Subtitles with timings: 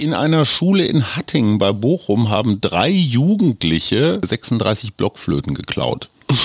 [0.00, 6.08] In einer Schule in Hattingen bei Bochum haben drei Jugendliche 36 Blockflöten geklaut.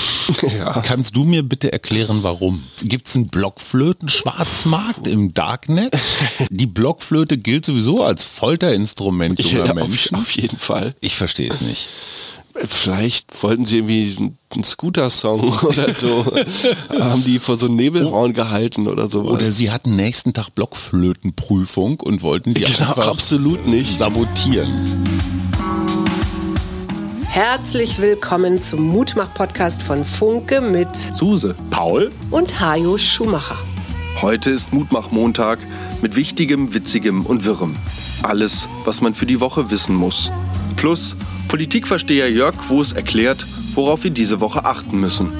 [0.58, 0.82] Ja.
[0.86, 2.64] Kannst du mir bitte erklären, warum?
[2.82, 5.94] Gibt es einen Blockflöten-Schwarzmarkt im Darknet?
[6.50, 10.16] Die Blockflöte gilt sowieso als Folterinstrument junger ja, Menschen.
[10.16, 10.96] Auf, auf jeden Fall.
[11.02, 11.90] Ich verstehe es nicht.
[12.56, 14.16] Vielleicht wollten sie irgendwie
[14.54, 16.26] einen Scooter-Song oder so.
[17.00, 19.24] haben die vor so einem Nebelhorn gehalten oder so.
[19.24, 24.72] Oder sie hatten nächsten Tag Blockflötenprüfung und wollten die genau, einfach absolut nicht sabotieren.
[27.26, 33.58] Herzlich willkommen zum Mutmach-Podcast von Funke mit Suse, Paul und Hajo Schumacher.
[34.22, 35.58] Heute ist Mutmach-Montag
[36.04, 37.76] mit Wichtigem, Witzigem und Wirrem.
[38.22, 40.30] Alles, was man für die Woche wissen muss.
[40.76, 41.16] Plus
[41.48, 45.32] Politikversteher Jörg Quos erklärt, worauf wir diese Woche achten müssen.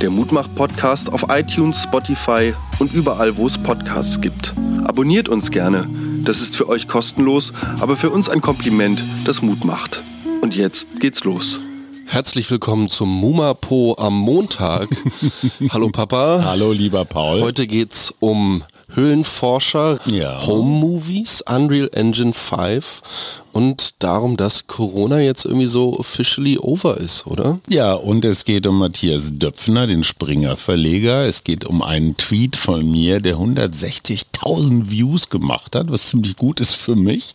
[0.00, 4.54] Der Mutmach-Podcast auf iTunes, Spotify und überall, wo es Podcasts gibt.
[4.84, 5.88] Abonniert uns gerne.
[6.24, 10.02] Das ist für euch kostenlos, aber für uns ein Kompliment, das Mut macht.
[10.40, 11.60] Und jetzt geht's los.
[12.06, 14.88] Herzlich willkommen zum Mumapo am Montag.
[15.70, 16.42] Hallo Papa.
[16.44, 17.42] Hallo lieber Paul.
[17.42, 18.64] Heute geht's um
[18.94, 20.46] Höhlenforscher, ja.
[20.46, 23.02] Home Movies, Unreal Engine 5
[23.52, 27.60] und darum, dass Corona jetzt irgendwie so officially over ist, oder?
[27.68, 31.26] Ja, und es geht um Matthias Döpfner, den Springer Verleger.
[31.26, 36.60] Es geht um einen Tweet von mir, der 160.000 Views gemacht hat, was ziemlich gut
[36.60, 37.32] ist für mich.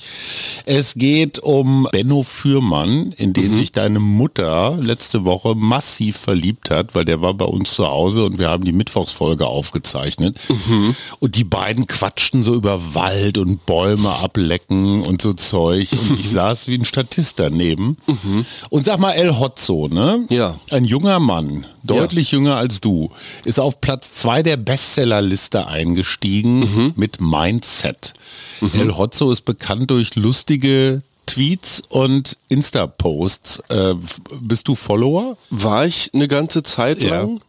[0.66, 3.56] Es geht um Benno Fürmann, in den mhm.
[3.56, 8.26] sich deine Mutter letzte Woche massiv verliebt hat, weil der war bei uns zu Hause
[8.26, 10.38] und wir haben die Mittwochsfolge aufgezeichnet.
[10.50, 10.96] Mhm.
[11.20, 15.90] Und die beiden quatschten so über Wald und Bäume ablecken und so Zeug.
[16.10, 17.98] Und ich saß wie ein Statist daneben.
[18.08, 18.46] Mhm.
[18.70, 20.26] Und sag mal, El Hotzo, ne?
[20.30, 20.60] Ja.
[20.72, 22.38] Ein junger Mann, deutlich ja.
[22.38, 23.12] jünger als du,
[23.46, 26.94] ist auf Platz zwei der Bestsellerliste eingestiegen mhm.
[26.96, 28.14] mit Mindset.
[28.62, 28.72] Mhm.
[28.80, 33.64] El Hotzo ist bekannt durch lustige Tweets und Insta-Posts.
[33.70, 33.96] Äh,
[34.42, 35.38] bist du Follower?
[35.50, 37.38] War ich eine ganze Zeit lang.
[37.38, 37.42] Ja.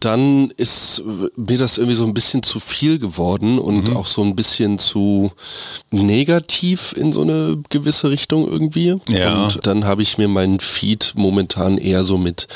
[0.00, 1.02] Dann ist
[1.36, 3.96] mir das irgendwie so ein bisschen zu viel geworden und mhm.
[3.96, 5.30] auch so ein bisschen zu
[5.90, 8.96] negativ in so eine gewisse Richtung irgendwie.
[9.08, 9.44] Ja.
[9.44, 12.48] Und dann habe ich mir meinen Feed momentan eher so mit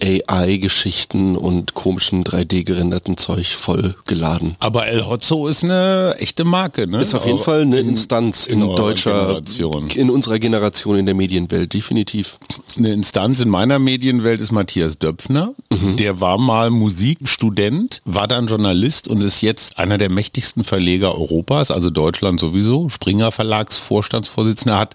[0.00, 4.56] AI-Geschichten und komischen 3D-gerenderten Zeug voll geladen.
[4.58, 7.00] Aber El Hotzo ist eine echte Marke, ne?
[7.00, 9.90] Ist auf jeden Fall eine Instanz in, in deutscher, Generation.
[9.90, 12.38] in unserer Generation in der Medienwelt, definitiv.
[12.76, 15.54] Eine Instanz in meiner Medienwelt ist Matthias Döpfner.
[15.70, 15.96] Mhm.
[15.96, 21.70] Der war mal Musikstudent, war dann Journalist und ist jetzt einer der mächtigsten Verleger Europas,
[21.70, 22.88] also Deutschland sowieso.
[22.88, 24.94] Springer Verlags Vorstandsvorsitzender hat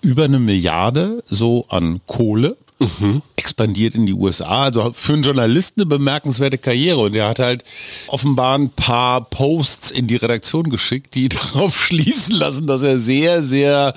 [0.00, 2.56] über eine Milliarde so an Kohle
[3.00, 3.22] mhm.
[3.36, 4.64] expandiert in die USA.
[4.64, 7.00] Also für einen Journalisten eine bemerkenswerte Karriere.
[7.00, 7.64] Und er hat halt
[8.08, 13.42] offenbar ein paar Posts in die Redaktion geschickt, die darauf schließen lassen, dass er sehr,
[13.42, 13.94] sehr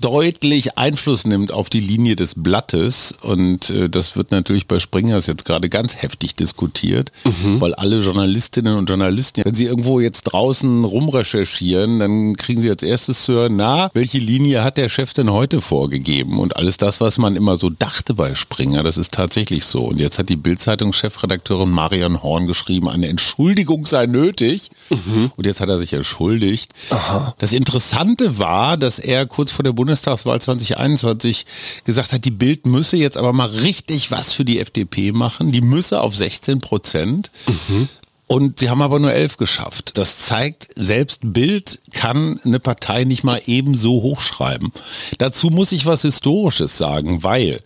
[0.00, 3.14] deutlich Einfluss nimmt auf die Linie des Blattes.
[3.22, 7.60] Und äh, das wird natürlich bei Springers jetzt gerade ganz heftig diskutiert, mhm.
[7.60, 12.82] weil alle Journalistinnen und Journalisten, wenn sie irgendwo jetzt draußen rumrecherchieren, dann kriegen sie als
[12.82, 16.38] erstes zu hören, na, welche Linie hat der Chef denn heute vorgegeben?
[16.38, 19.84] Und alles das, was man immer so dachte, dachte bei Springer, das ist tatsächlich so.
[19.84, 24.70] Und jetzt hat die Bild-Zeitung-Chefredakteurin Marion Horn geschrieben, eine Entschuldigung sei nötig.
[24.88, 25.30] Mhm.
[25.36, 26.72] Und jetzt hat er sich entschuldigt.
[26.90, 27.34] Aha.
[27.38, 31.44] Das Interessante war, dass er kurz vor der Bundestagswahl 2021
[31.84, 35.52] gesagt hat, die Bild müsse jetzt aber mal richtig was für die FDP machen.
[35.52, 37.30] Die müsse auf 16 Prozent.
[37.46, 37.88] Mhm.
[38.28, 39.96] Und sie haben aber nur elf geschafft.
[39.96, 44.70] Das zeigt, selbst Bild kann eine Partei nicht mal ebenso hochschreiben.
[45.16, 47.62] Dazu muss ich was Historisches sagen, weil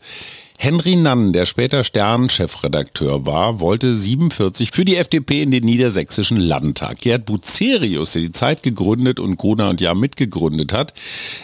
[0.59, 7.01] Henry Nann, der später Stern-Chefredakteur war, wollte 47 für die FDP in den niedersächsischen Landtag.
[7.01, 10.95] Gerd Bucerius, der die Zeit gegründet und Gruner und Jahr mitgegründet hat,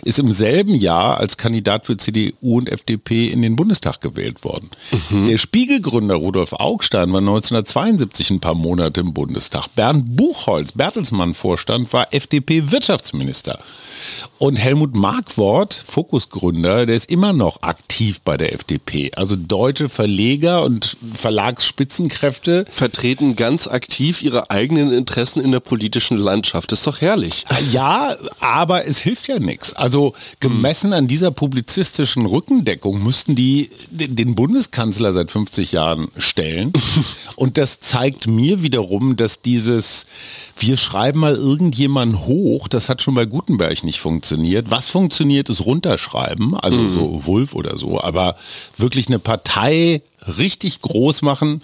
[0.05, 4.71] ist im selben Jahr als Kandidat für CDU und FDP in den Bundestag gewählt worden.
[5.11, 5.27] Mhm.
[5.27, 9.69] Der Spiegelgründer Rudolf Augstein war 1972 ein paar Monate im Bundestag.
[9.75, 13.59] Bernd Buchholz, Bertelsmann-Vorstand, war FDP-Wirtschaftsminister.
[14.39, 19.08] Und Helmut Markwort, Fokusgründer, der ist immer noch aktiv bei der FDP.
[19.17, 26.73] Also deutsche Verleger und Verlagsspitzenkräfte vertreten ganz aktiv ihre eigenen Interessen in der politischen Landschaft.
[26.73, 27.45] Das ist doch herrlich.
[27.73, 29.73] Ja, aber es hilft ja nichts.
[29.73, 36.73] Also gemessen an dieser publizistischen Rückendeckung müssten die den Bundeskanzler seit 50 Jahren stellen.
[37.37, 40.07] Und das zeigt mir wiederum, dass dieses
[40.61, 44.71] wir schreiben mal irgendjemanden hoch, das hat schon bei Gutenberg nicht funktioniert.
[44.71, 46.95] Was funktioniert, ist runterschreiben, also mhm.
[46.95, 48.37] so Wulf oder so, aber
[48.77, 50.03] wirklich eine Partei
[50.39, 51.63] richtig groß machen,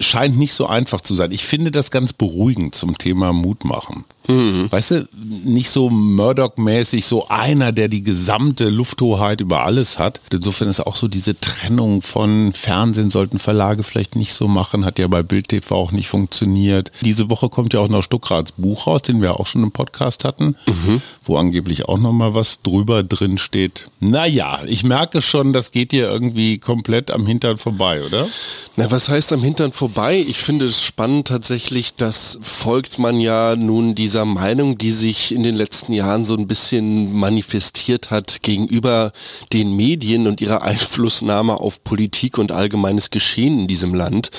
[0.00, 1.30] scheint nicht so einfach zu sein.
[1.32, 4.04] Ich finde das ganz beruhigend zum Thema Mut machen.
[4.28, 4.70] Mhm.
[4.70, 5.08] Weißt du,
[5.44, 10.20] nicht so Murdoch-mäßig, so einer, der die gesamte Lufthoheit über alles hat.
[10.32, 14.98] Insofern ist auch so diese Trennung von Fernsehen sollten Verlage vielleicht nicht so machen, hat
[14.98, 16.90] ja bei Bild TV auch nicht funktioniert.
[17.02, 20.24] Diese Woche kommt ja auch noch Stuckrats Buch raus, den wir auch schon im Podcast
[20.24, 21.02] hatten, mhm.
[21.24, 23.90] wo angeblich auch noch mal was drüber drin steht.
[24.00, 28.28] Naja, ich merke schon, das geht dir irgendwie komplett am Hintern vorbei, oder?
[28.76, 30.24] Na, was heißt am Hintern vorbei?
[30.28, 35.42] Ich finde es spannend tatsächlich, dass folgt man ja nun dieser Meinung, die sich in
[35.42, 39.12] den letzten Jahren so ein bisschen manifestiert hat gegenüber
[39.52, 44.30] den Medien und ihrer Einflussnahme auf Politik und allgemeines Geschehen in diesem Land,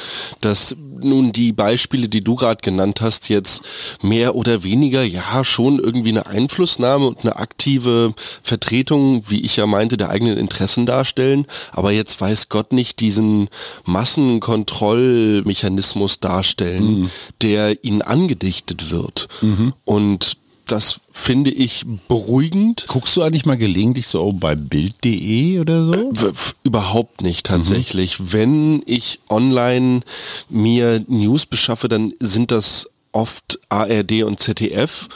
[0.41, 3.63] dass nun die Beispiele, die du gerade genannt hast, jetzt
[4.01, 9.67] mehr oder weniger ja schon irgendwie eine Einflussnahme und eine aktive Vertretung, wie ich ja
[9.67, 13.49] meinte, der eigenen Interessen darstellen, aber jetzt weiß Gott nicht diesen
[13.85, 17.09] Massenkontrollmechanismus darstellen, mhm.
[17.41, 19.27] der ihnen angedichtet wird.
[19.41, 19.73] Mhm.
[19.85, 22.85] Und das finde ich beruhigend.
[22.87, 26.31] Guckst du eigentlich mal gelegentlich so bei Bild.de oder so?
[26.63, 28.19] Überhaupt nicht tatsächlich.
[28.19, 28.33] Mhm.
[28.33, 30.01] Wenn ich online
[30.49, 35.09] mir News beschaffe, dann sind das oft ARD und ZDF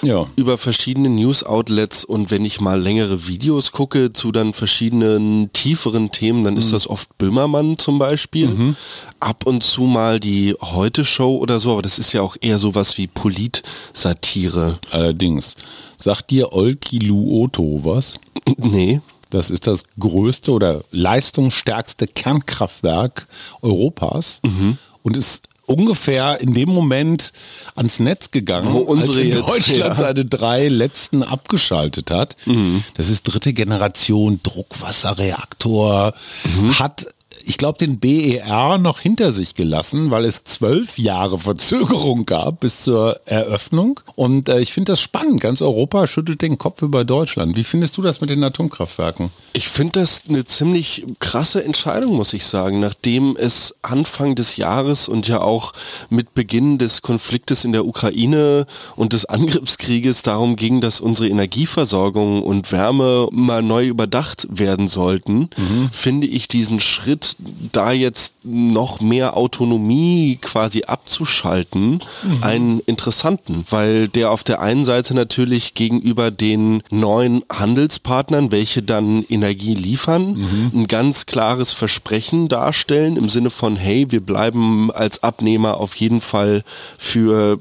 [0.00, 0.26] ja.
[0.34, 6.44] über verschiedene News-Outlets und wenn ich mal längere Videos gucke zu dann verschiedenen tieferen Themen,
[6.44, 6.60] dann mhm.
[6.60, 8.48] ist das oft Böhmermann zum Beispiel.
[8.48, 8.76] Mhm.
[9.20, 12.96] Ab und zu mal die Heute-Show oder so, aber das ist ja auch eher sowas
[12.96, 14.78] wie Polit-Satire.
[14.90, 15.54] Allerdings.
[15.98, 18.18] Sagt dir Olki Luoto was?
[18.56, 19.00] Nee.
[19.30, 23.26] Das ist das größte oder leistungsstärkste Kernkraftwerk
[23.62, 24.78] Europas mhm.
[25.02, 27.32] und ist ungefähr in dem Moment
[27.74, 29.96] ans Netz gegangen, Wo unsere als in Deutschland ja.
[29.96, 32.36] seine drei letzten abgeschaltet hat.
[32.46, 32.84] Mhm.
[32.94, 36.14] Das ist dritte Generation Druckwasserreaktor,
[36.44, 36.78] mhm.
[36.78, 37.06] hat
[37.46, 42.82] ich glaube, den BER noch hinter sich gelassen, weil es zwölf Jahre Verzögerung gab bis
[42.82, 44.00] zur Eröffnung.
[44.14, 45.40] Und äh, ich finde das spannend.
[45.40, 47.56] Ganz Europa schüttelt den Kopf über Deutschland.
[47.56, 49.30] Wie findest du das mit den Atomkraftwerken?
[49.52, 55.08] Ich finde das eine ziemlich krasse Entscheidung, muss ich sagen, nachdem es Anfang des Jahres
[55.08, 55.72] und ja auch
[56.08, 62.42] mit Beginn des Konfliktes in der Ukraine und des Angriffskrieges darum ging, dass unsere Energieversorgung
[62.42, 65.90] und Wärme mal neu überdacht werden sollten, mhm.
[65.92, 67.33] finde ich diesen Schritt
[67.72, 72.42] da jetzt noch mehr Autonomie quasi abzuschalten, mhm.
[72.42, 79.24] einen interessanten, weil der auf der einen Seite natürlich gegenüber den neuen Handelspartnern, welche dann
[79.28, 80.70] Energie liefern, mhm.
[80.74, 86.20] ein ganz klares Versprechen darstellen im Sinne von, hey, wir bleiben als Abnehmer auf jeden
[86.20, 86.62] Fall
[86.98, 87.58] für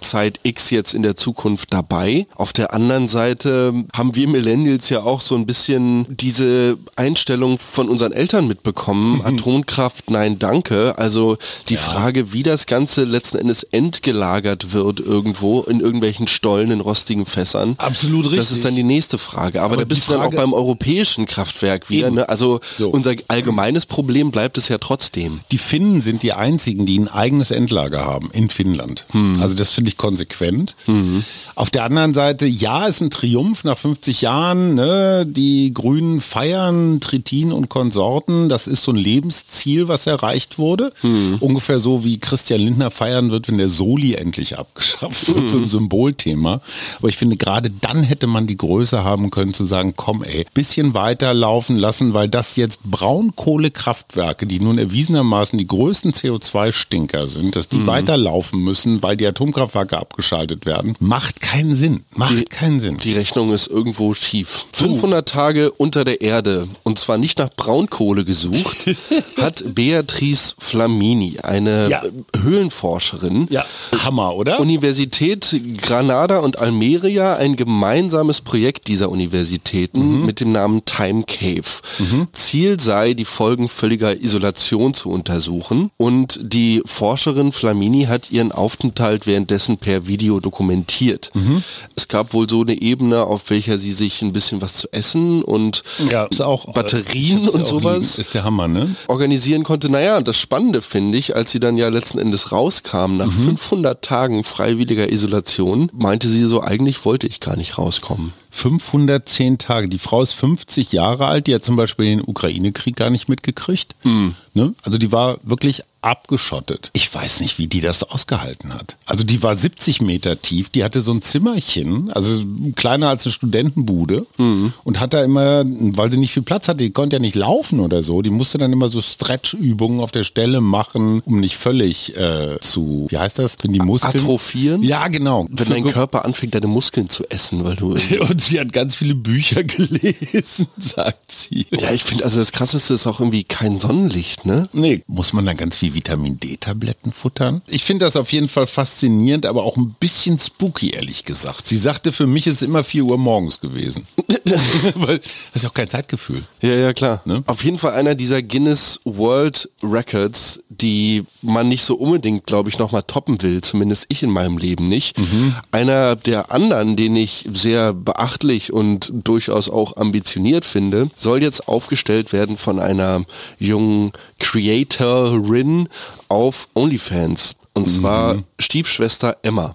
[0.00, 2.26] Zeit X jetzt in der Zukunft dabei.
[2.34, 7.88] Auf der anderen Seite haben wir Millennials ja auch so ein bisschen diese Einstellung von
[7.88, 10.98] unseren Eltern mitbekommen, Atomkraft, nein, danke.
[10.98, 11.36] Also
[11.68, 11.80] die ja.
[11.80, 17.74] Frage, wie das Ganze letzten Endes entgelagert wird irgendwo in irgendwelchen Stollen in rostigen Fässern.
[17.78, 18.38] Absolut richtig.
[18.38, 19.62] Das ist dann die nächste Frage.
[19.62, 22.10] Aber, Aber da bist du dann auch beim europäischen Kraftwerk wieder.
[22.10, 22.28] Ne?
[22.28, 22.88] Also so.
[22.88, 25.40] unser allgemeines Problem bleibt es ja trotzdem.
[25.50, 29.06] Die Finnen sind die einzigen, die ein eigenes Endlager haben in Finnland.
[29.10, 29.40] Hm.
[29.40, 30.74] Also das finde ich konsequent.
[30.86, 31.24] Mhm.
[31.54, 34.74] Auf der anderen Seite, ja, ist ein Triumph nach 50 Jahren.
[34.74, 35.26] Ne?
[35.26, 38.48] Die Grünen feiern Tritin und Konsorten.
[38.48, 40.92] Das ist so ein Lebensziel, was erreicht wurde.
[41.02, 41.36] Mhm.
[41.40, 45.48] Ungefähr so wie Christian Lindner feiern wird, wenn der Soli endlich abgeschafft wird, mhm.
[45.48, 46.60] so ein Symbolthema.
[46.98, 50.46] Aber ich finde, gerade dann hätte man die Größe haben können zu sagen, komm ey,
[50.54, 57.68] bisschen weiterlaufen lassen, weil das jetzt Braunkohlekraftwerke, die nun erwiesenermaßen die größten CO2-Stinker sind, dass
[57.68, 57.86] die mhm.
[57.86, 62.04] weiterlaufen müssen, weil die Atomkraftwerke abgeschaltet werden, macht keinen Sinn.
[62.14, 62.98] Macht die, keinen Sinn.
[62.98, 64.66] Die Rechnung ist irgendwo schief.
[64.72, 68.76] 500 Tage unter der Erde und zwar nicht nach Braunkohle gesucht,
[69.36, 72.02] hat Beatrice Flamini, eine ja.
[72.40, 73.46] Höhlenforscherin.
[73.50, 73.64] Ja,
[74.04, 74.60] Hammer, oder?
[74.60, 80.26] Universität Granada und Almeria, ein gemeinsames Projekt dieser Universitäten mhm.
[80.26, 81.62] mit dem Namen Time Cave.
[81.98, 82.28] Mhm.
[82.32, 89.26] Ziel sei, die Folgen völliger Isolation zu untersuchen und die Forscherin Flamini hat ihren Aufenthalt
[89.26, 91.30] währenddessen per Video dokumentiert.
[91.34, 91.62] Mhm.
[91.96, 95.42] Es gab wohl so eine Ebene, auf welcher sie sich ein bisschen was zu essen
[95.42, 98.18] und ja, auch, äh, Batterien und sowas.
[98.18, 98.81] Ist der Hammer, ne?
[98.84, 98.96] Ne?
[99.08, 99.90] organisieren konnte.
[99.90, 103.56] Naja, das Spannende finde ich, als sie dann ja letzten Endes rauskam, nach mhm.
[103.56, 108.32] 500 Tagen freiwilliger Isolation, meinte sie so, eigentlich wollte ich gar nicht rauskommen.
[108.50, 109.88] 510 Tage.
[109.88, 113.94] Die Frau ist 50 Jahre alt, die hat zum Beispiel den Ukraine-Krieg gar nicht mitgekriegt.
[114.04, 114.34] Mhm.
[114.54, 114.74] Ne?
[114.82, 116.90] Also die war wirklich abgeschottet.
[116.92, 118.96] Ich weiß nicht, wie die das ausgehalten hat.
[119.06, 122.42] Also die war 70 Meter tief, die hatte so ein Zimmerchen, also
[122.74, 124.72] kleiner als eine Studentenbude mhm.
[124.84, 127.80] und hat da immer, weil sie nicht viel Platz hatte, die konnte ja nicht laufen
[127.80, 132.16] oder so, die musste dann immer so Stretch-Übungen auf der Stelle machen, um nicht völlig
[132.16, 134.22] äh, zu, wie heißt das, wenn die Muskeln...
[134.22, 134.82] Atrophieren?
[134.82, 135.46] Ja, genau.
[135.50, 137.92] Wenn dein Körper anfängt, deine Muskeln zu essen, weil du...
[138.28, 141.66] und sie hat ganz viele Bücher gelesen, sagt sie.
[141.70, 144.68] Ja, ich finde, also das Krasseste ist auch irgendwie kein Sonnenlicht, ne?
[144.72, 147.62] Nee, muss man dann ganz viel Vitamin D-Tabletten futtern?
[147.66, 151.66] Ich finde das auf jeden Fall faszinierend, aber auch ein bisschen spooky, ehrlich gesagt.
[151.66, 154.06] Sie sagte, für mich ist es immer 4 Uhr morgens gewesen.
[154.94, 156.42] Weil das ist ja auch kein Zeitgefühl.
[156.60, 157.22] Ja, ja, klar.
[157.24, 157.42] Ne?
[157.46, 162.78] Auf jeden Fall einer dieser Guinness World Records, die man nicht so unbedingt, glaube ich,
[162.78, 165.18] nochmal toppen will, zumindest ich in meinem Leben nicht.
[165.18, 165.54] Mhm.
[165.70, 172.32] Einer der anderen, den ich sehr beachtlich und durchaus auch ambitioniert finde, soll jetzt aufgestellt
[172.32, 173.24] werden von einer
[173.58, 175.81] jungen Creatorin
[176.28, 177.56] auf OnlyFans.
[177.74, 178.44] Und zwar mhm.
[178.58, 179.74] Stiefschwester Emma.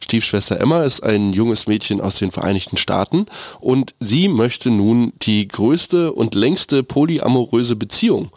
[0.00, 3.26] Stiefschwester Emma ist ein junges Mädchen aus den Vereinigten Staaten
[3.60, 8.30] und sie möchte nun die größte und längste polyamoröse Beziehung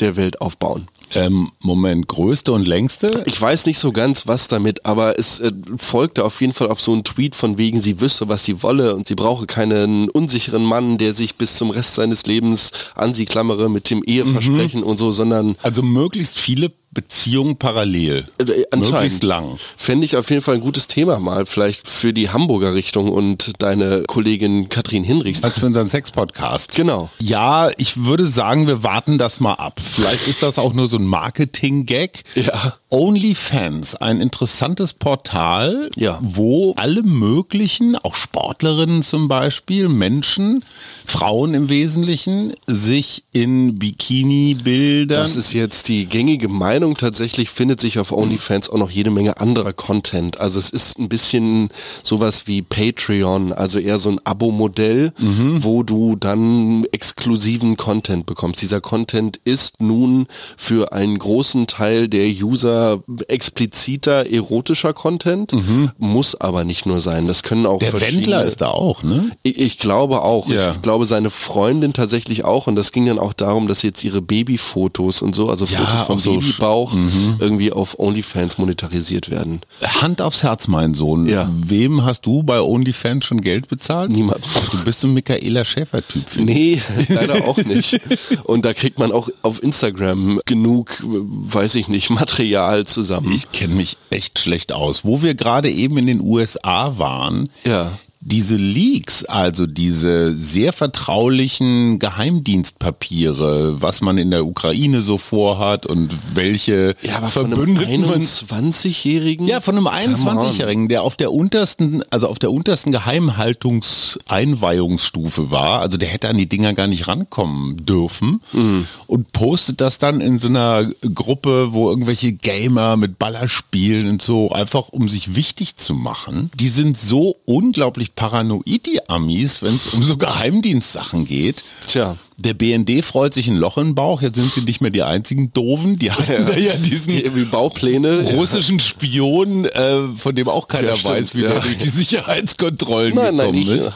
[0.00, 0.88] der Welt aufbauen.
[1.14, 3.24] Ähm, Moment, größte und längste?
[3.26, 6.80] Ich weiß nicht so ganz, was damit, aber es äh, folgte auf jeden Fall auf
[6.80, 10.64] so einen Tweet von wegen, sie wüsste, was sie wolle und sie brauche keinen unsicheren
[10.64, 14.86] Mann, der sich bis zum Rest seines Lebens an sie klammere mit dem Eheversprechen mhm.
[14.86, 15.56] und so, sondern...
[15.62, 18.26] Also möglichst viele Beziehungen parallel.
[18.38, 19.58] Äh, Möglichst lang.
[19.76, 23.52] Fände ich auf jeden Fall ein gutes Thema mal, vielleicht für die Hamburger Richtung und
[23.62, 25.44] deine Kollegin Katrin Hinrichs.
[25.44, 26.74] Als für unseren Sex-Podcast.
[26.74, 27.08] Genau.
[27.20, 29.80] Ja, ich würde sagen, wir warten das mal ab.
[29.80, 32.24] Vielleicht ist das auch nur so ein Marketing-Gag.
[32.34, 32.74] Ja.
[32.90, 36.18] OnlyFans, ein interessantes Portal, ja.
[36.22, 40.64] wo alle möglichen, auch Sportlerinnen zum Beispiel, Menschen,
[41.06, 45.20] Frauen im Wesentlichen, sich in Bikini-Bildern.
[45.20, 46.79] Das ist jetzt die gängige Meinung.
[46.96, 50.40] Tatsächlich findet sich auf OnlyFans auch noch jede Menge anderer Content.
[50.40, 51.70] Also es ist ein bisschen
[52.02, 55.62] sowas wie Patreon, also eher so ein Abo-Modell, mhm.
[55.62, 58.62] wo du dann exklusiven Content bekommst.
[58.62, 65.90] Dieser Content ist nun für einen großen Teil der User expliziter erotischer Content, mhm.
[65.98, 67.26] muss aber nicht nur sein.
[67.26, 69.30] Das können auch Der Wendler ist da auch, ne?
[69.42, 70.48] Ich, ich glaube auch.
[70.48, 70.70] Ja.
[70.70, 74.22] Ich glaube seine Freundin tatsächlich auch und das ging dann auch darum, dass jetzt ihre
[74.22, 77.36] Babyfotos und so, also ja, Fotos vom so Babybauch mhm.
[77.38, 79.60] irgendwie auf OnlyFans monetarisiert werden.
[79.82, 81.26] Hand aufs Herz, mein Sohn.
[81.28, 81.50] Ja.
[81.52, 84.10] Wem hast du bei OnlyFans schon Geld bezahlt?
[84.10, 84.44] Niemand.
[84.72, 86.24] Du bist ein Michaela Schäfer-Typ.
[86.36, 88.00] Nee, leider auch nicht.
[88.44, 93.32] Und da kriegt man auch auf Instagram genug, weiß ich nicht, Material Material zusammen.
[93.32, 95.04] Ich kenne mich echt schlecht aus.
[95.04, 97.90] Wo wir gerade eben in den USA waren, ja
[98.22, 106.14] diese Leaks, also diese sehr vertraulichen Geheimdienstpapiere, was man in der Ukraine so vorhat und
[106.34, 109.48] welche ja, aber Verbündeten von einem 21-Jährigen?
[109.48, 115.96] Ja, von einem 21-Jährigen, der auf der untersten, also auf der untersten Geheimhaltungseinweihungsstufe war, also
[115.96, 118.86] der hätte an die Dinger gar nicht rankommen dürfen mhm.
[119.06, 124.20] und postet das dann in so einer Gruppe, wo irgendwelche Gamer mit Baller spielen und
[124.20, 126.50] so, einfach um sich wichtig zu machen.
[126.54, 131.62] Die sind so unglaublich paranoid, die Amis, wenn es um so Geheimdienstsachen geht.
[131.86, 132.16] Tja.
[132.42, 134.22] Der BND freut sich ein Loch im Bauch.
[134.22, 135.98] Jetzt sind sie nicht mehr die einzigen Doofen.
[135.98, 138.22] Die hatten ja, ja diesen die Baupläne.
[138.34, 141.50] russischen Spion, äh, von dem auch keiner ja, weiß, wie ja.
[141.50, 143.92] der durch die Sicherheitskontrollen nein, gekommen nein, ist.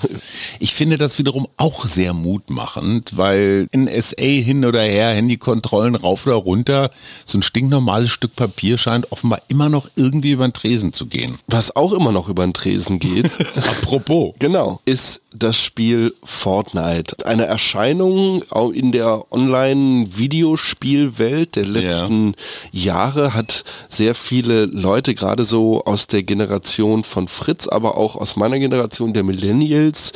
[0.59, 6.27] Ich finde das wiederum auch sehr mutmachend, weil in SA hin oder her, Handykontrollen rauf
[6.27, 6.91] oder runter,
[7.25, 11.39] so ein stinknormales Stück Papier scheint offenbar immer noch irgendwie über den Tresen zu gehen.
[11.47, 13.39] Was auch immer noch über den Tresen geht.
[13.57, 14.35] Apropos.
[14.39, 14.81] Genau.
[14.85, 17.26] Ist das Spiel Fortnite.
[17.26, 22.35] Eine Erscheinung in der Online-Videospielwelt der letzten
[22.73, 22.95] ja.
[22.95, 28.37] Jahre hat sehr viele Leute, gerade so aus der Generation von Fritz, aber auch aus
[28.37, 30.12] meiner Generation der Millennials,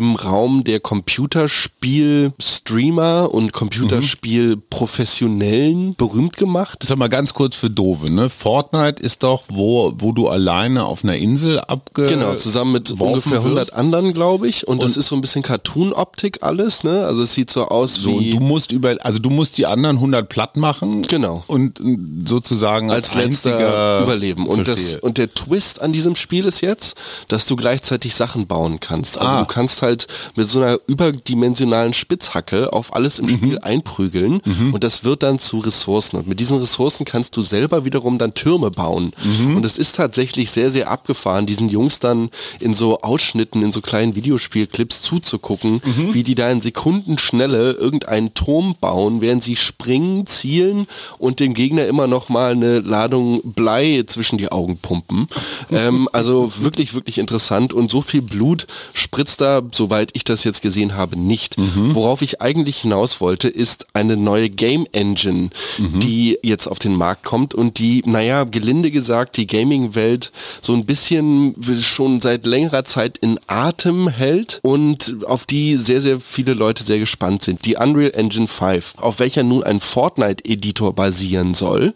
[0.00, 6.82] im Raum der Computerspiel-Streamer und Computerspiel-Professionellen berühmt gemacht.
[6.86, 8.30] Sag mal ganz kurz für Dove, ne?
[8.30, 12.06] Fortnite ist doch, wo, wo du alleine auf einer Insel abge...
[12.06, 14.66] Genau, zusammen mit ungefähr 100 anderen, glaube ich.
[14.66, 17.04] Und, und das ist so ein bisschen Cartoon-Optik alles, ne?
[17.04, 18.30] Also es sieht so aus so, wie...
[18.30, 21.02] Du musst über, also du musst die anderen 100 platt machen.
[21.02, 21.44] Genau.
[21.46, 21.78] Und
[22.24, 24.46] sozusagen als, als letzter überleben.
[24.46, 26.96] Und, das, und der Twist an diesem Spiel ist jetzt,
[27.28, 29.18] dass du gleichzeitig Sachen bauen kannst.
[29.18, 29.40] Also ah.
[29.40, 30.06] du kannst halt halt
[30.36, 34.40] mit so einer überdimensionalen Spitzhacke auf alles im Spiel einprügeln
[34.72, 36.16] und das wird dann zu Ressourcen.
[36.16, 39.12] Und mit diesen Ressourcen kannst du selber wiederum dann Türme bauen.
[39.56, 42.30] Und es ist tatsächlich sehr, sehr abgefahren, diesen Jungs dann
[42.60, 45.82] in so Ausschnitten, in so kleinen Videospielclips zuzugucken,
[46.12, 50.86] wie die da in Sekundenschnelle irgendeinen Turm bauen, während sie springen, zielen
[51.18, 55.28] und dem Gegner immer noch mal eine Ladung Blei zwischen die Augen pumpen.
[55.70, 60.62] ähm, also wirklich, wirklich interessant und so viel Blut spritzt da, soweit ich das jetzt
[60.62, 61.56] gesehen habe, nicht.
[61.58, 67.24] Worauf ich eigentlich hinaus wollte, ist eine neue Game Engine, die jetzt auf den Markt
[67.24, 73.18] kommt und die, naja, gelinde gesagt, die Gaming-Welt so ein bisschen schon seit längerer Zeit
[73.18, 77.64] in Atem hält und auf die sehr, sehr viele Leute sehr gespannt sind.
[77.64, 81.94] Die Unreal Engine 5, auf welcher nun ein Fortnite-Editor basieren soll.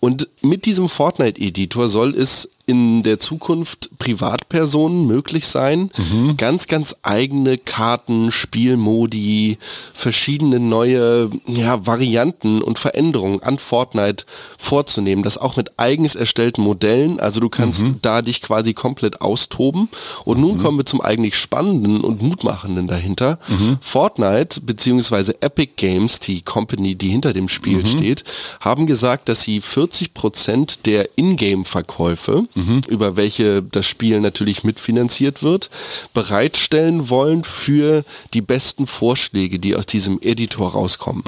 [0.00, 5.90] Und mit diesem Fortnite-Editor soll es in der Zukunft Privatpersonen möglich sein,
[6.36, 9.56] ganz, ganz eigene Karten, Spielmodi,
[9.94, 14.26] verschiedene neue ja, Varianten und Veränderungen an Fortnite
[14.58, 15.24] vorzunehmen.
[15.24, 17.20] Das auch mit eigens erstellten Modellen.
[17.20, 19.88] Also du kannst da dich quasi komplett austoben.
[20.26, 23.38] Und nun kommen wir zum eigentlich Spannenden und Mutmachenden dahinter.
[23.80, 28.24] Fortnite beziehungsweise Epic Games, die Company, die hinter dem Spiel steht,
[28.60, 32.44] haben gesagt, dass sie 40 Prozent der Ingame-Verkäufe
[32.88, 35.70] über welche das Spiel natürlich mitfinanziert wird,
[36.14, 41.22] bereitstellen wollen für die besten Vorschläge, die aus diesem Editor rauskommen.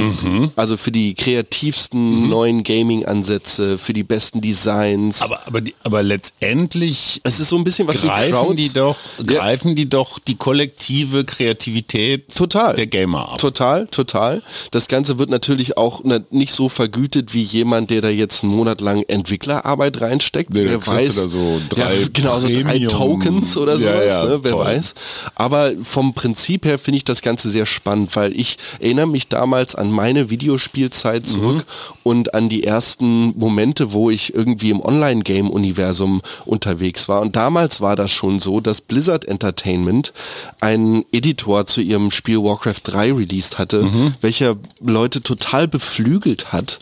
[0.56, 5.22] Also für die kreativsten neuen Gaming-Ansätze, für die besten Designs.
[5.22, 9.24] Aber, aber, die, aber letztendlich es ist so ein bisschen was greifen die doch, Ja.
[9.38, 12.74] greifen die doch die kollektive Kreativität Total.
[12.74, 13.38] der Gamer ab.
[13.38, 14.42] Total, total.
[14.70, 18.80] Das Ganze wird natürlich auch nicht so vergütet wie jemand, der da jetzt einen Monat
[18.80, 20.52] lang Entwicklerarbeit reinsteckt.
[20.52, 21.19] Nee, du weiß.
[21.22, 24.64] Da so drei ja, genau, so drei Tokens oder Ja, sowas, ja, ne, wer toll.
[24.64, 24.94] weiß.
[25.34, 29.74] Aber vom Prinzip her finde ich das Ganze sehr spannend, weil ich erinnere mich damals
[29.74, 31.64] an meine Videospielzeit zurück
[32.02, 37.20] und an die ersten Momente, wo ich irgendwie im Online-Game-Universum unterwegs war.
[37.20, 40.12] Und damals war das schon so, dass Blizzard Entertainment
[40.60, 43.88] einen Editor zu ihrem Spiel Warcraft 3 released hatte,
[44.20, 46.78] welcher Leute total beflügelt hat,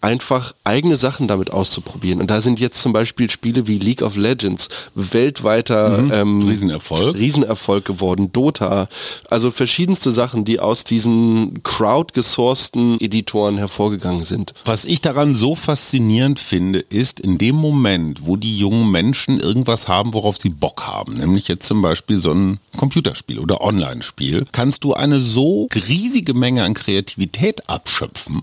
[0.00, 2.20] einfach eigene Sachen damit auszuprobieren.
[2.20, 7.16] Und da sind jetzt zum Beispiel Spiele wie League of Legends weltweiter ähm, Riesenerfolg.
[7.16, 8.32] Riesenerfolg geworden.
[8.32, 8.88] Dota,
[9.28, 14.54] also verschiedenste Sachen, die aus diesen crowd-gesourcten Editoren hervorgegangen sind.
[14.64, 19.88] Was ich daran so faszinierend finde, ist in dem Moment, wo die jungen Menschen irgendwas
[19.88, 24.84] haben, worauf sie Bock haben, nämlich jetzt zum Beispiel so ein Computerspiel oder Online-Spiel, kannst
[24.84, 28.42] du eine so riesige Menge an Kreativität abschöpfen.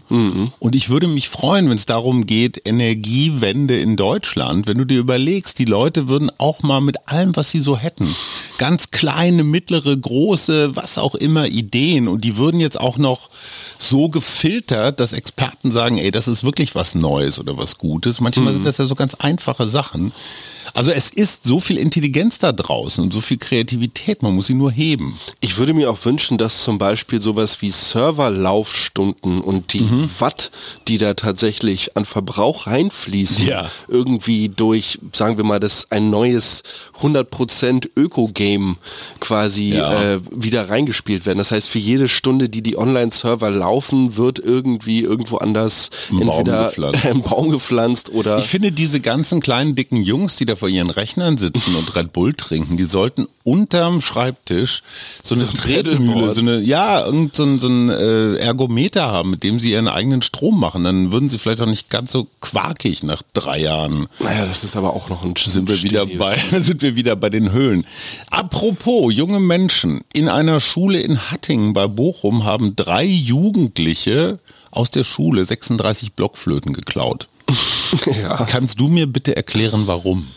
[0.60, 5.00] Und ich würde mich freuen, wenn es darum geht, Energiewende in Deutschland, wenn du dir
[5.18, 8.08] überlegst, die Leute würden auch mal mit allem, was sie so hätten,
[8.60, 13.32] ganz kleine, mittlere, große, was auch immer Ideen und die würden jetzt auch noch
[13.80, 18.22] so gefiltert, dass Experten sagen, ey, das ist wirklich was Neues oder was Gutes.
[18.22, 20.12] Manchmal sind das ja so ganz einfache Sachen.
[20.74, 24.54] Also es ist so viel Intelligenz da draußen und so viel Kreativität, man muss sie
[24.54, 25.18] nur heben.
[25.40, 29.88] Ich würde mir auch wünschen, dass zum Beispiel sowas wie Serverlaufstunden und die
[30.20, 30.52] Watt,
[30.88, 33.70] die da tatsächlich an Verbrauch reinfließen, Ja.
[33.88, 36.64] irgendwie durch, sagen wir mal, das ein neues
[37.02, 38.78] 100% Öko-Game
[39.20, 40.14] quasi Ja.
[40.16, 41.38] äh, wieder reingespielt werden.
[41.40, 46.30] Das heißt, für jede Stunde, die die Online-Server laufen, wird irgendwie irgendwo anders Ein Baum
[46.40, 47.06] entweder gepflanzt.
[47.06, 50.90] ein Baum gepflanzt oder Ich finde diese ganzen kleinen dicken Jungs, die da vor ihren
[50.90, 54.84] Rechnern sitzen und Red Bull trinken, die sollten unterm Schreibtisch
[55.24, 59.08] so eine So ein Tretmühle, so eine, ja, irgend so ein, so ein äh, Ergometer
[59.08, 60.84] haben, mit dem sie ihren eigenen Strom machen.
[60.84, 64.08] Dann würden sie vielleicht auch nicht ganz so quakig nach drei Jahren.
[64.20, 67.30] naja, das ist aber auch noch ein Sind wir wieder bei, sind wir wieder bei
[67.30, 67.86] den Höhlen.
[68.30, 70.02] Apropos junge Menschen.
[70.12, 74.40] In einer Schule in Hattingen bei Bochum haben drei Jugendliche
[74.72, 77.28] aus der Schule 36 Blockflöten geklaut.
[78.22, 78.46] ja.
[78.46, 80.28] Kannst du mir bitte erklären, warum?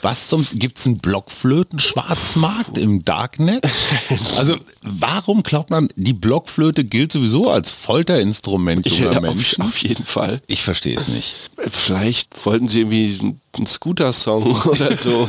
[0.00, 3.66] Was zum, gibt's einen Blockflöten-Schwarzmarkt im Darknet?
[4.36, 9.64] Also, warum klaut man, die Blockflöte gilt sowieso als Folterinstrument junger Ja, auf, Menschen?
[9.64, 10.40] auf jeden Fall.
[10.46, 11.34] Ich verstehe es nicht.
[11.70, 13.18] Vielleicht wollten sie irgendwie
[13.56, 15.28] einen Scooter-Song oder so.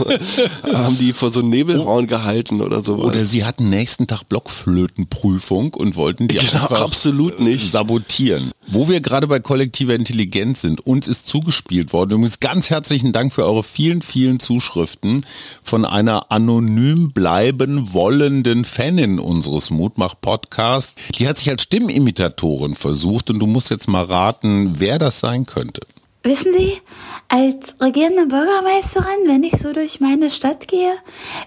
[0.71, 3.05] haben die vor so einem Nebelraum gehalten oder sowas.
[3.05, 7.71] Oder sie hatten nächsten Tag Blockflötenprüfung und wollten die Genau, einfach absolut nicht.
[7.71, 8.51] sabotieren.
[8.67, 12.11] Wo wir gerade bei kollektiver Intelligenz sind, uns ist zugespielt worden.
[12.11, 15.25] Übrigens ganz herzlichen Dank für eure vielen, vielen Zuschriften
[15.63, 20.93] von einer anonym bleiben wollenden Fanin unseres Mutmach-Podcasts.
[21.17, 25.47] Die hat sich als Stimmimitatorin versucht und du musst jetzt mal raten, wer das sein
[25.47, 25.81] könnte.
[26.21, 26.81] Wissen Sie,
[27.29, 30.91] als regierende Bürgermeisterin, wenn ich so durch meine Stadt gehe,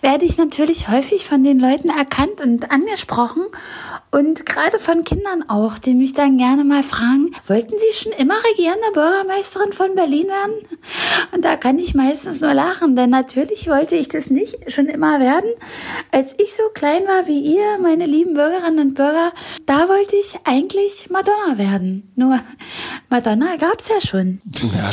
[0.01, 3.43] werde ich natürlich häufig von den Leuten erkannt und angesprochen
[4.11, 8.35] und gerade von Kindern auch, die mich dann gerne mal fragen, wollten Sie schon immer
[8.51, 10.67] regierende Bürgermeisterin von Berlin werden?
[11.33, 15.19] Und da kann ich meistens nur lachen, denn natürlich wollte ich das nicht schon immer
[15.19, 15.51] werden.
[16.13, 19.33] Als ich so klein war wie ihr, meine lieben Bürgerinnen und Bürger,
[19.67, 22.13] da wollte ich eigentlich Madonna werden.
[22.15, 22.39] Nur
[23.09, 24.41] Madonna gab's ja schon.
[24.63, 24.91] Ja,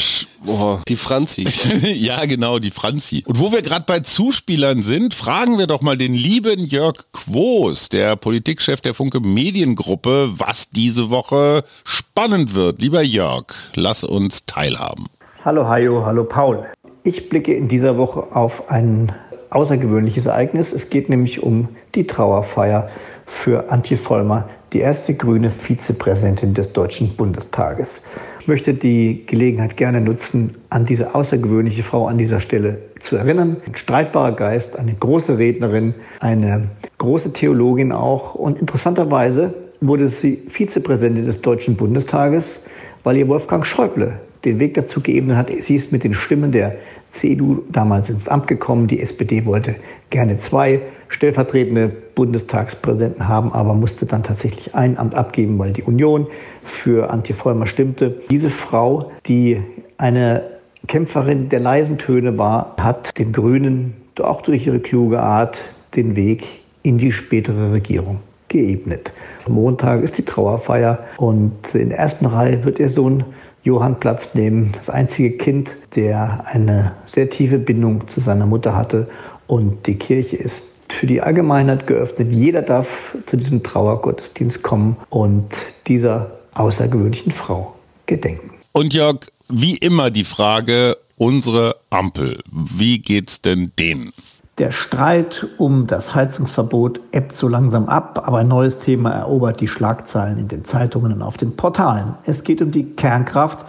[0.47, 1.45] oh, die Franzi.
[1.95, 3.23] ja, genau, die Franzi.
[3.25, 7.89] Und wo wir gerade bei Zuspielern sind, fragen wir doch mal den lieben Jörg Quos,
[7.89, 12.81] der Politikchef der Funk Funke Mediengruppe, was diese Woche spannend wird.
[12.81, 15.07] Lieber Jörg, lass uns teilhaben.
[15.43, 16.65] Hallo Hajo, hallo Paul.
[17.03, 19.11] Ich blicke in dieser Woche auf ein
[19.49, 20.71] außergewöhnliches Ereignis.
[20.71, 22.89] Es geht nämlich um die Trauerfeier
[23.25, 28.01] für Antje Vollmer, die erste grüne Vizepräsidentin des Deutschen Bundestages.
[28.49, 33.57] Ich möchte die Gelegenheit gerne nutzen, an diese außergewöhnliche Frau an dieser Stelle zu erinnern.
[33.67, 36.63] Ein streitbarer Geist, eine große Rednerin, eine
[36.97, 38.33] große Theologin auch.
[38.33, 42.59] Und interessanterweise wurde sie Vizepräsidentin des Deutschen Bundestages,
[43.03, 45.51] weil ihr Wolfgang Schäuble den Weg dazu geebnet hat.
[45.61, 46.75] Sie ist mit den Stimmen der
[47.13, 48.87] CDU damals ins Amt gekommen.
[48.87, 49.75] Die SPD wollte
[50.09, 56.27] gerne zwei stellvertretende Bundestagspräsidenten haben, aber musste dann tatsächlich ein Amt abgeben, weil die Union
[56.65, 58.13] für Antje Vollmer stimmte.
[58.29, 59.63] Diese Frau, die
[59.97, 60.43] eine
[60.87, 65.61] Kämpferin der leisen Töne war, hat den Grünen auch durch ihre kluge Art
[65.95, 66.45] den Weg
[66.83, 68.17] in die spätere Regierung
[68.49, 69.13] geebnet.
[69.47, 73.23] Montag ist die Trauerfeier und in der ersten Reihe wird ihr Sohn
[73.63, 79.07] Johann Platz nehmen, das einzige Kind, der eine sehr tiefe Bindung zu seiner Mutter hatte.
[79.47, 82.31] Und die Kirche ist für die Allgemeinheit geöffnet.
[82.31, 82.87] Jeder darf
[83.25, 85.49] zu diesem Trauergottesdienst kommen und
[85.87, 87.75] dieser außergewöhnlichen Frau
[88.05, 88.51] gedenken.
[88.71, 94.11] Und Jörg, wie immer die Frage, unsere Ampel, wie geht's denn denen?
[94.57, 99.69] Der Streit um das Heizungsverbot ebbt so langsam ab, aber ein neues Thema erobert die
[99.69, 102.15] Schlagzeilen in den Zeitungen und auf den Portalen.
[102.25, 103.65] Es geht um die Kernkraft,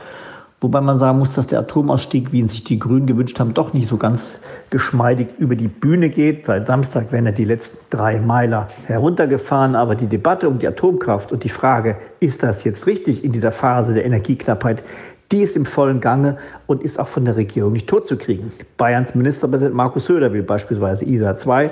[0.61, 3.73] wobei man sagen muss, dass der Atomausstieg, wie ihn sich die Grünen gewünscht haben, doch
[3.73, 6.46] nicht so ganz geschmeidig über die Bühne geht.
[6.46, 11.33] Seit Samstag werden ja die letzten drei Meiler heruntergefahren, aber die Debatte um die Atomkraft
[11.33, 14.83] und die Frage, ist das jetzt richtig in dieser Phase der Energieknappheit,
[15.33, 18.53] die ist im vollen Gange und ist auch von der Regierung nicht totzukriegen.
[18.77, 21.70] Bayerns Ministerpräsident Markus Söder will beispielsweise ISA 2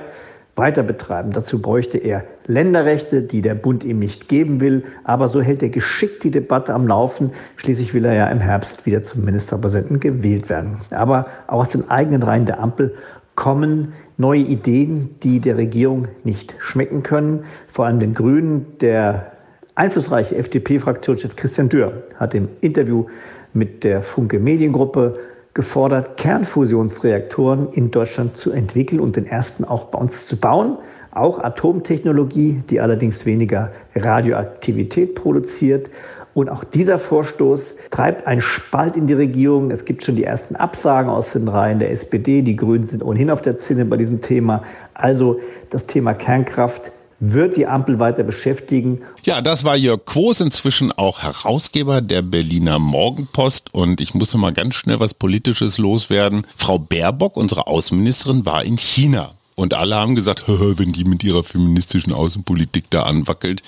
[0.59, 1.33] weiter betreiben.
[1.33, 4.85] Dazu bräuchte er Länderrechte, die der Bund ihm nicht geben will.
[5.05, 7.33] Aber so hält er geschickt die Debatte am Laufen.
[7.57, 10.79] Schließlich will er ja im Herbst wieder zum Ministerpräsidenten gewählt werden.
[10.91, 12.95] Aber auch aus den eigenen Reihen der Ampel
[13.35, 17.45] kommen neue Ideen, die der Regierung nicht schmecken können.
[17.73, 18.67] Vor allem den Grünen.
[18.81, 19.33] Der
[19.77, 23.07] einflussreiche FDP-Fraktionschef Christian Dürr hat im Interview
[23.55, 25.19] mit der Funke Mediengruppe
[25.59, 30.79] gefordert, Kernfusionsreaktoren in Deutschland zu entwickeln und den ersten auch bei uns zu bauen.
[31.11, 35.91] Auch Atomtechnologie, die allerdings weniger Radioaktivität produziert.
[36.33, 39.73] Und auch dieser Vorstoß treibt einen Spalt in die Regierung.
[39.73, 42.43] Es gibt schon die ersten Absagen aus den Reihen der SPD.
[42.43, 44.63] Die Grünen sind ohnehin auf der Zinne bei diesem Thema.
[44.95, 45.41] Also
[45.71, 46.83] das Thema Kernkraft
[47.21, 49.01] wird die Ampel weiter beschäftigen.
[49.25, 53.75] Ja, das war Jörg Quos, inzwischen auch Herausgeber der Berliner Morgenpost.
[53.75, 56.47] Und ich muss noch mal ganz schnell was Politisches loswerden.
[56.57, 59.35] Frau Baerbock, unsere Außenministerin, war in China.
[59.57, 63.63] Und alle haben gesagt, wenn die mit ihrer feministischen Außenpolitik da anwackelt.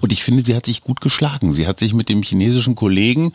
[0.00, 1.52] Und ich finde, sie hat sich gut geschlagen.
[1.52, 3.34] Sie hat sich mit dem chinesischen Kollegen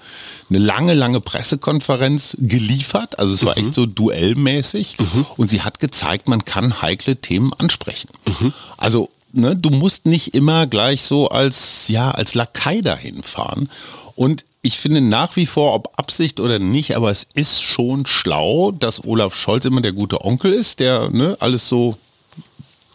[0.50, 3.20] eine lange, lange Pressekonferenz geliefert.
[3.20, 3.66] Also es war mhm.
[3.66, 4.98] echt so duellmäßig.
[5.00, 5.26] Mhm.
[5.38, 8.10] Und sie hat gezeigt, man kann heikle Themen ansprechen.
[8.26, 8.54] Mhm.
[8.78, 13.70] Also ne, du musst nicht immer gleich so als, ja, als Lakai dahin fahren.
[14.16, 18.72] Und ich finde nach wie vor, ob Absicht oder nicht, aber es ist schon schlau,
[18.72, 21.98] dass Olaf Scholz immer der gute Onkel ist, der ne, alles so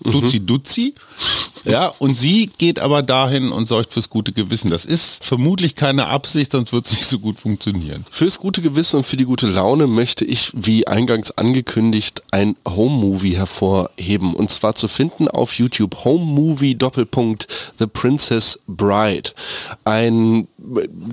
[0.03, 0.94] duzi duzi.
[1.64, 4.70] Ja, und sie geht aber dahin und sorgt fürs gute Gewissen.
[4.70, 8.05] Das ist vermutlich keine Absicht, sonst wird es nicht so gut funktionieren.
[8.11, 13.37] Fürs gute Gewissen und für die gute Laune möchte ich, wie eingangs angekündigt, ein Home-Movie
[13.37, 14.35] hervorheben.
[14.35, 16.05] Und zwar zu finden auf YouTube.
[16.05, 17.48] Home-Movie Doppelpunkt
[17.79, 19.31] The Princess Bride.
[19.85, 20.48] Ein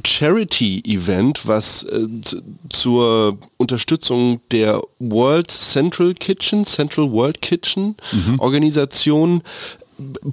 [0.06, 2.08] Charity-Event, was äh,
[2.70, 8.40] zur Unterstützung der World Central Kitchen, Central World Kitchen mhm.
[8.40, 9.42] Organisation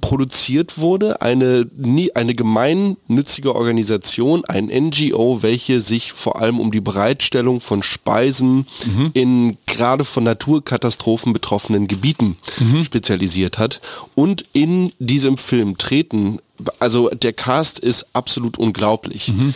[0.01, 1.69] produziert wurde, eine,
[2.15, 9.11] eine gemeinnützige Organisation, ein NGO, welche sich vor allem um die Bereitstellung von Speisen mhm.
[9.13, 12.83] in gerade von Naturkatastrophen betroffenen Gebieten mhm.
[12.83, 13.81] spezialisiert hat.
[14.15, 16.39] Und in diesem Film treten
[16.79, 19.29] also der Cast ist absolut unglaublich.
[19.29, 19.53] Mhm.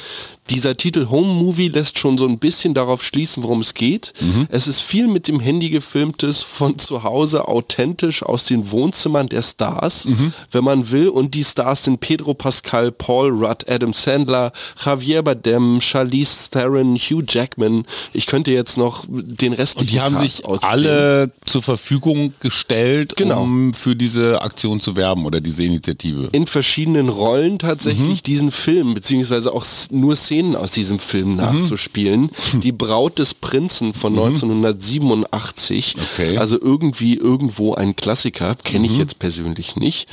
[0.49, 4.11] Dieser Titel Home Movie lässt schon so ein bisschen darauf schließen, worum es geht.
[4.19, 4.45] Mhm.
[4.51, 9.41] Es ist viel mit dem Handy gefilmtes, von zu Hause authentisch aus den Wohnzimmern der
[9.41, 10.33] Stars, Mhm.
[10.51, 11.07] wenn man will.
[11.07, 14.51] Und die Stars sind Pedro Pascal, Paul Rudd, Adam Sandler,
[14.83, 17.85] Javier Bardem, Charlize Theron, Hugh Jackman.
[18.11, 23.43] Ich könnte jetzt noch den Rest Und die haben sich alle zur Verfügung gestellt, Genau.
[23.43, 26.27] um für diese Aktion zu werben oder diese Initiative.
[26.33, 28.23] in verschiedenen Rollen tatsächlich Mhm.
[28.23, 30.99] diesen Film, beziehungsweise auch nur Szenen aus diesem Mhm.
[30.99, 32.29] Film nachzuspielen.
[32.53, 35.95] Die Braut des Prinzen von 1987.
[36.13, 36.38] Okay.
[36.38, 38.93] Also irgendwie irgendwo ein Klassiker, kenne Mhm.
[38.93, 40.08] ich jetzt persönlich nicht.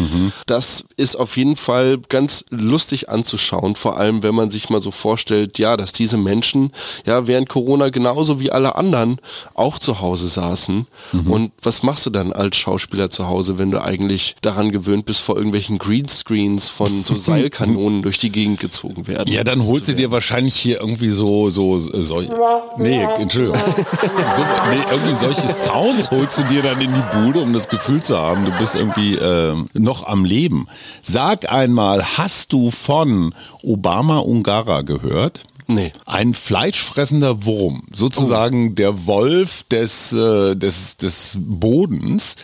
[0.46, 4.90] Das ist auf jeden Fall ganz lustig anzuschauen, vor allem wenn man sich mal so
[4.90, 6.72] vorstellt, ja, dass diese Menschen
[7.06, 9.18] ja während Corona genauso wie alle anderen
[9.54, 10.86] auch zu Hause saßen.
[11.12, 11.30] Mhm.
[11.30, 15.20] Und was machst du dann als Schauspieler zu Hause, wenn du eigentlich daran gewöhnt bist,
[15.20, 19.32] vor irgendwelchen Greenscreens von so Seilkanonen durch die Gegend gezogen werden?
[19.32, 22.22] Ja, dann holst du dir wahrscheinlich hier irgendwie so, so, so,
[22.76, 23.58] nee, Entschuldigung.
[24.36, 28.02] So, nee, irgendwie solche Sounds holst du dir dann in die Bude, um das Gefühl
[28.02, 30.66] zu haben, du bist irgendwie äh, noch am Leben.
[31.02, 35.40] Sag einmal, hast du von Obama Ungara gehört?
[35.70, 35.92] Nee.
[36.04, 42.36] Ein fleischfressender Wurm, sozusagen der Wolf des, äh, des, des Bodens,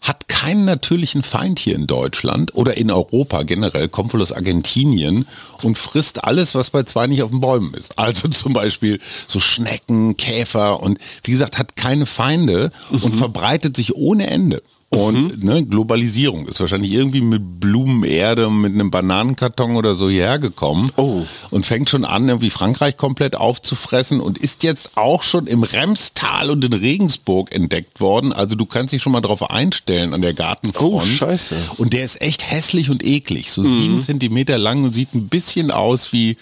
[0.00, 5.26] hat keinen natürlichen Feind hier in Deutschland oder in Europa generell, kommt wohl aus Argentinien
[5.62, 7.98] und frisst alles, was bei zwei nicht auf den Bäumen ist.
[7.98, 13.94] Also zum Beispiel so Schnecken, Käfer und wie gesagt, hat keine Feinde und verbreitet sich
[13.94, 14.62] ohne Ende.
[14.92, 20.90] Und ne, Globalisierung ist wahrscheinlich irgendwie mit Blumenerde, mit einem Bananenkarton oder so hierher gekommen
[20.96, 21.22] Oh.
[21.50, 26.50] und fängt schon an, irgendwie Frankreich komplett aufzufressen und ist jetzt auch schon im Remstal
[26.50, 28.32] und in Regensburg entdeckt worden.
[28.32, 30.92] Also du kannst dich schon mal drauf einstellen an der Gartenfront.
[30.92, 31.54] Oh, scheiße.
[31.76, 33.52] Und der ist echt hässlich und eklig.
[33.52, 36.36] So sieben Zentimeter lang und sieht ein bisschen aus wie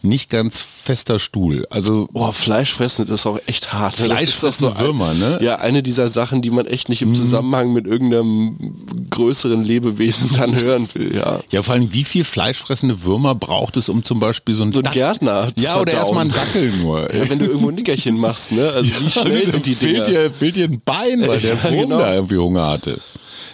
[0.00, 1.66] nicht ganz fester Stuhl.
[1.68, 4.00] Also Boah, Fleisch fressen, das ist auch echt hart.
[4.00, 4.08] ne?
[4.08, 5.38] Das ist doch Fleischfressende ein- Würmer, ne?
[5.42, 8.74] Ja, eine dieser Sachen, die man echt nicht im Zusammenhang mit irgendeinem
[9.10, 11.40] größeren Lebewesen dann hören will, ja.
[11.50, 14.80] Ja, vor allem, wie viel fleischfressende Würmer braucht es, um zum Beispiel so ein, So
[14.80, 15.98] ein Dac- Gärtner zu Ja, oder verdauen.
[15.98, 17.14] erstmal ein Dackel nur.
[17.14, 18.70] Ja, wenn du irgendwo ein Nickerchen machst, ne?
[18.70, 20.22] Also wie schnell sind die fehlt Dinger?
[20.24, 21.98] dir, fehlt dir ein Bein, weil der Ja, Wurm genau.
[21.98, 22.98] da irgendwie Hunger hatte.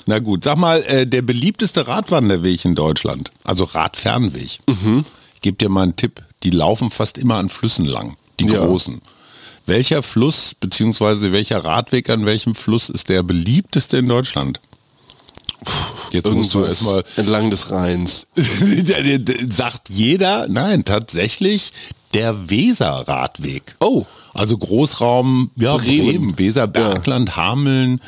[0.07, 5.05] Na gut, sag mal, äh, der beliebteste Radwanderweg in Deutschland, also Radfernweg, Mhm.
[5.35, 8.61] ich gebe dir mal einen Tipp, die laufen fast immer an Flüssen lang, die Ja.
[9.69, 14.61] Welcher Fluss beziehungsweise welcher Radweg an welchem Fluss ist der beliebteste in Deutschland?
[16.11, 18.27] Jetzt musst du Irgendwas erstmal entlang des Rheins.
[19.51, 21.73] Sagt jeder, nein, tatsächlich
[22.15, 23.77] der Weser-Radweg.
[23.81, 24.05] Oh.
[24.35, 26.07] Also Großraum, ja, Bremen.
[26.07, 28.01] Bremen, Weser, Bergland, Hameln.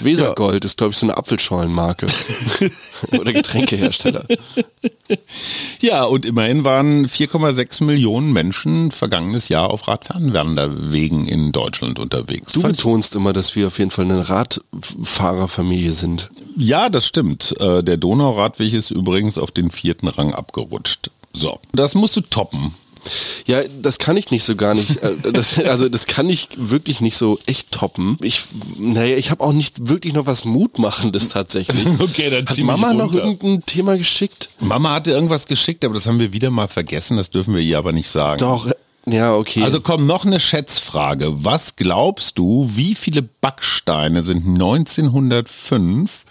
[0.00, 2.06] Wesergold ist, glaube ich, so eine Apfelschorlenmarke.
[3.18, 4.24] Oder Getränkehersteller.
[5.80, 12.52] Ja, und immerhin waren 4,6 Millionen Menschen vergangenes Jahr auf Radfernwanderwegen in Deutschland unterwegs.
[12.52, 16.30] Du betonst immer, dass wir auf jeden Fall eine Radfahrerfamilie sind.
[16.56, 17.54] Ja, das stimmt.
[17.60, 21.10] Äh, Der Donauradweg ist übrigens auf den vierten Rang abgerutscht.
[21.34, 22.74] So, das musst du toppen.
[23.46, 25.02] Ja, das kann ich nicht so gar nicht.
[25.02, 28.16] äh, Das, also das kann ich wirklich nicht so echt toppen.
[28.22, 28.42] Ich,
[28.78, 31.84] naja, ich habe auch nicht wirklich noch was Mutmachendes tatsächlich.
[31.98, 34.50] Okay, dann Hat Mama noch irgendein Thema geschickt?
[34.60, 37.16] Mama hatte irgendwas geschickt, aber das haben wir wieder mal vergessen.
[37.16, 38.38] Das dürfen wir ihr aber nicht sagen.
[38.38, 38.70] Doch,
[39.06, 39.62] ja, okay.
[39.62, 41.44] Also komm, noch eine Schätzfrage.
[41.44, 46.24] Was glaubst du, wie viele Backsteine sind 1905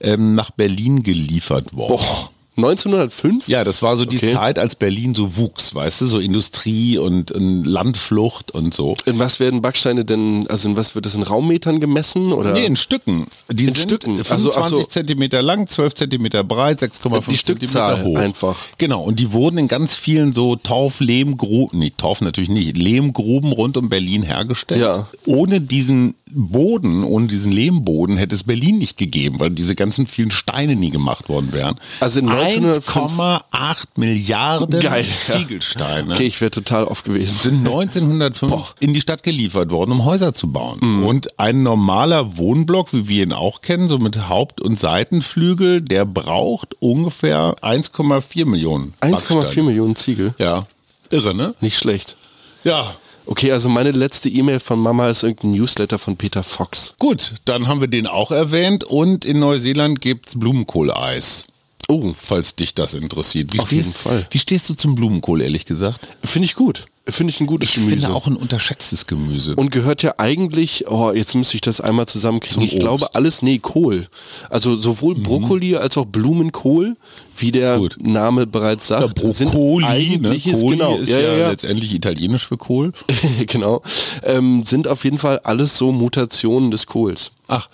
[0.00, 1.96] ähm, nach Berlin geliefert worden?
[1.96, 3.48] Boah, 1905?
[3.48, 4.32] Ja, das war so die Okay.
[4.32, 8.96] Zeit, als Berlin so wuchs, weißt du, so Industrie und, und Landflucht und so.
[9.06, 12.32] In was werden Backsteine denn, also in was wird das in Raummetern gemessen?
[12.32, 12.52] Oder?
[12.52, 13.26] Nee, in Stücken.
[13.50, 14.16] Die In sind Stücken.
[14.22, 14.82] 25 Also, so.
[14.84, 18.22] Zentimeter lang, 12 Zentimeter breit, 6,5 Die Stückzahl Zentimeter hoch.
[18.22, 18.56] einfach.
[18.78, 23.76] Genau, und die wurden in ganz vielen so Torf-Lehmgruben, nicht Torf natürlich nicht, Lehmgruben rund
[23.76, 24.80] um Berlin hergestellt.
[24.80, 25.06] Ja.
[25.26, 30.30] Ohne diesen Boden, ohne diesen Lehmboden hätte es Berlin nicht gegeben, weil diese ganzen vielen
[30.30, 31.76] Steine nie gemacht worden wären.
[32.00, 35.04] Also in 1905 1,8 Milliarden Geil.
[35.04, 35.16] ja.
[35.38, 37.38] Ziegelsteine Okay, ich wäre total oft gewesen.
[37.38, 40.78] sind 1905 in die Stadt geliefert worden, um Häuser zu bauen.
[40.80, 41.04] Mhm.
[41.04, 46.04] Und ein normaler Wohnblock, wie wir ihn auch kennen, so mit Haupt- und Seitenflügel, der
[46.04, 48.94] braucht ungefähr 1,4 Millionen.
[49.00, 49.62] 1,4 Backsteine.
[49.62, 50.34] Millionen Ziegel.
[50.38, 50.66] Ja,
[51.10, 51.54] irre, ne?
[51.60, 52.16] Nicht schlecht.
[52.64, 52.94] Ja.
[53.24, 56.94] Okay, also meine letzte E-Mail von Mama ist irgendein Newsletter von Peter Fox.
[56.98, 61.46] Gut, dann haben wir den auch erwähnt und in Neuseeland gibt's Blumenkohleis.
[61.92, 63.52] Oh, Falls dich das interessiert.
[63.52, 64.26] Wie Auf jeden Fall.
[64.30, 66.08] Wie stehst du zum Blumenkohl, ehrlich gesagt?
[66.24, 66.86] finde ich gut.
[67.08, 67.96] Finde ich ein gutes Ich Gemüse.
[67.96, 69.56] finde auch ein unterschätztes Gemüse.
[69.56, 72.62] Und gehört ja eigentlich, oh, jetzt müsste ich das einmal zusammenkriegen.
[72.62, 74.06] Ich glaube alles, nee, Kohl.
[74.50, 76.96] Also sowohl Brokkoli als auch Blumenkohl,
[77.36, 77.96] wie der Gut.
[78.00, 79.90] Name bereits sagt, sind Brokkoli, ne?
[79.90, 81.50] eigentlich ist, Kohli genau, ist ja, ja, ja, ja.
[81.50, 82.92] letztendlich italienisch für Kohl.
[83.48, 83.82] genau,
[84.22, 87.32] ähm, sind auf jeden Fall alles so Mutationen des Kohls.
[87.48, 87.68] Ach,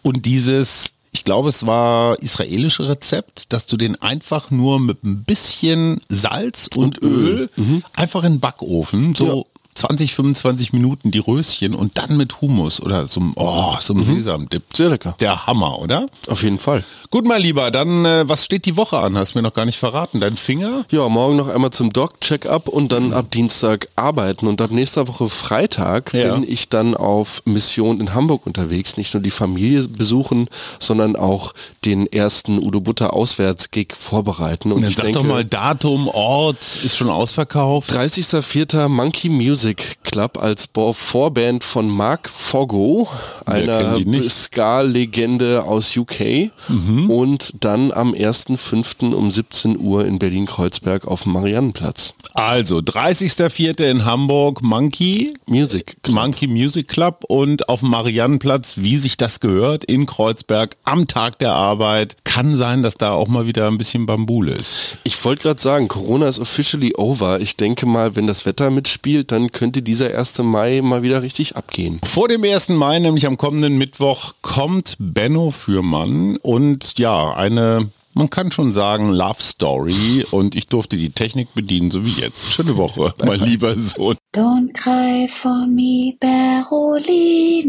[0.00, 5.22] und dieses, ich glaube, es war israelische Rezept, dass du den einfach nur mit ein
[5.24, 7.50] bisschen Salz und, Und Öl.
[7.58, 9.46] Öl, einfach in den Backofen, so.
[9.80, 14.04] 20, 25 Minuten die Röschen und dann mit Hummus oder so, einem- oh, so einem
[14.04, 14.62] Sesamdip.
[14.74, 15.16] Sehr lecker.
[15.20, 16.06] Der Hammer, oder?
[16.28, 16.84] Auf jeden Fall.
[17.10, 19.16] Gut, mein Lieber, dann, äh, was steht die Woche an?
[19.16, 20.20] Hast du mir noch gar nicht verraten.
[20.20, 20.84] Dein Finger?
[20.90, 24.46] Ja, morgen noch einmal zum Doc-Check-up und dann ab Dienstag arbeiten.
[24.46, 26.34] Und ab nächster Woche Freitag Ja.
[26.34, 28.96] bin ich dann auf Mission in Hamburg unterwegs.
[28.98, 34.72] Nicht nur die Familie besuchen, sondern auch den ersten Udo Butter Auswärtsgig vorbereiten.
[34.72, 37.90] Und Dann ich sag denke, doch mal Datum, Ort, ist schon ausverkauft.
[37.92, 38.88] 30.04.
[38.88, 43.08] Monkey Music Club als Vorband von Mark Foggo,
[43.46, 43.98] einer?
[44.28, 46.50] Ska-Legende aus UK.
[46.68, 47.10] Mhm.
[47.10, 49.14] Und dann am 1.05.
[49.14, 52.14] um 17 Uhr in Berlin-Kreuzberg auf dem Mariannenplatz.
[52.34, 53.82] Also, 30.04.
[53.90, 55.34] in Hamburg, Monkey.
[55.46, 55.96] Music.
[56.08, 61.38] Monkey Music Club und auf dem Mariannenplatz, wie sich das gehört, in Kreuzberg am Tag
[61.38, 62.16] der Arbeit.
[62.24, 64.96] Kann sein, dass da auch mal wieder ein bisschen Bambule ist.
[65.04, 67.40] Ich wollte gerade sagen, Corona ist officially over.
[67.40, 70.38] Ich denke mal, wenn das Wetter mitspielt, dann könnte dieser 1.
[70.38, 72.00] Mai mal wieder richtig abgehen.
[72.04, 72.70] Vor dem 1.
[72.70, 79.10] Mai, nämlich am kommenden Mittwoch, kommt Benno Fürmann und ja, eine, man kann schon sagen,
[79.10, 82.52] Love Story und ich durfte die Technik bedienen, so wie jetzt.
[82.52, 84.16] Schöne Woche, mein lieber Sohn.
[84.34, 87.64] Don't cry for me, Berolina.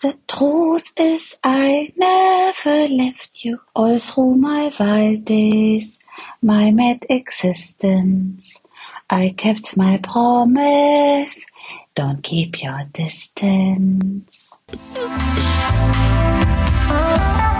[0.00, 6.00] The truth is I never left you all through my wild days,
[6.40, 8.60] my mad existence.
[9.08, 11.46] I kept my promise.
[11.94, 14.56] Don't keep your distance.